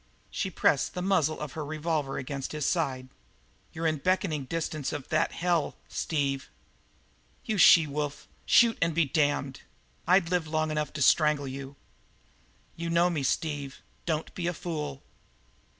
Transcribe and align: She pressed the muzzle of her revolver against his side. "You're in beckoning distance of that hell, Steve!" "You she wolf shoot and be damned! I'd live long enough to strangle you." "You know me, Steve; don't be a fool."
She 0.31 0.49
pressed 0.49 0.95
the 0.95 1.03
muzzle 1.03 1.39
of 1.39 1.51
her 1.51 1.63
revolver 1.63 2.17
against 2.17 2.53
his 2.53 2.65
side. 2.65 3.09
"You're 3.71 3.85
in 3.85 3.97
beckoning 3.99 4.45
distance 4.45 4.91
of 4.91 5.09
that 5.09 5.31
hell, 5.31 5.75
Steve!" 5.87 6.49
"You 7.45 7.59
she 7.59 7.85
wolf 7.85 8.27
shoot 8.47 8.79
and 8.81 8.95
be 8.95 9.05
damned! 9.05 9.61
I'd 10.07 10.31
live 10.31 10.47
long 10.47 10.71
enough 10.71 10.91
to 10.93 11.03
strangle 11.03 11.47
you." 11.47 11.75
"You 12.75 12.89
know 12.89 13.11
me, 13.11 13.21
Steve; 13.21 13.83
don't 14.07 14.33
be 14.33 14.47
a 14.47 14.55
fool." 14.55 15.03